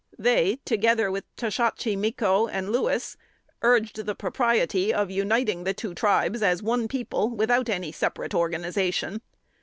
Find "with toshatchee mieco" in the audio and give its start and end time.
1.11-2.49